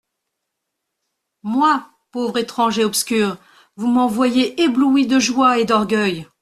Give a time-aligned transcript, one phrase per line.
[1.43, 3.37] Moi, pauvre étranger obscur,
[3.75, 6.25] vous m'en voyez ébloui de joie et d'orgueil.